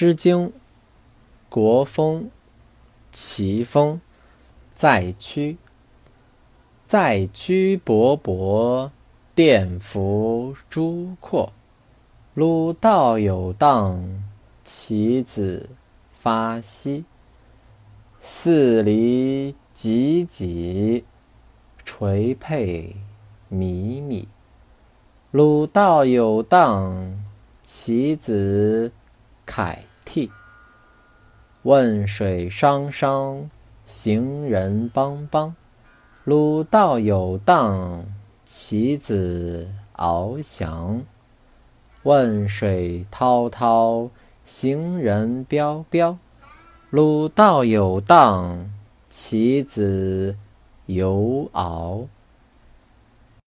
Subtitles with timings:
[0.00, 0.50] 诗经·
[1.48, 2.26] 国风·
[3.10, 4.00] 齐风，
[4.72, 5.56] 在屈。
[6.86, 8.92] 在屈勃勃，
[9.34, 11.52] 殿服诸阔。
[12.34, 14.22] 鲁道有荡，
[14.62, 15.70] 其子
[16.12, 17.04] 发兮。
[18.20, 21.02] 四离汲汲，
[21.84, 22.94] 垂佩
[23.50, 24.26] 靡靡。
[25.32, 27.18] 鲁道有荡，
[27.64, 28.92] 其子
[29.48, 30.30] 凯替。
[31.62, 33.48] 汶水汤汤，
[33.86, 35.56] 行人邦邦。
[36.24, 38.04] 鲁道有荡，
[38.44, 41.02] 其子翱翔。
[42.02, 44.10] 汶水滔滔，
[44.44, 46.18] 行人彪彪。
[46.90, 48.70] 鲁道有荡，
[49.08, 50.36] 其子
[50.84, 52.06] 游翱。